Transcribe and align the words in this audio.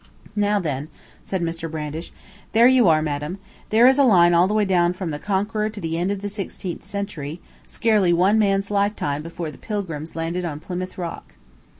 "Now 0.35 0.59
then," 0.59 0.87
said 1.21 1.43
Mr. 1.43 1.69
Brandish, 1.69 2.11
"there 2.53 2.65
you 2.67 2.87
are, 2.87 3.03
madam. 3.03 3.37
There 3.69 3.85
is 3.85 3.99
a 3.99 4.03
line 4.03 4.33
all 4.33 4.47
the 4.47 4.53
way 4.55 4.65
down 4.65 4.93
from 4.93 5.11
the 5.11 5.19
Conqueror 5.19 5.69
to 5.69 5.79
the 5.79 5.95
end 5.95 6.09
of 6.09 6.23
the 6.23 6.27
sixteenth 6.29 6.83
century, 6.83 7.39
scarcely 7.67 8.11
one 8.11 8.39
man's 8.39 8.71
lifetime 8.71 9.21
before 9.21 9.51
the 9.51 9.59
Pilgrims 9.59 10.15
landed 10.15 10.43
on 10.43 10.59
Plymouth 10.59 10.97
Rock." 10.97 11.35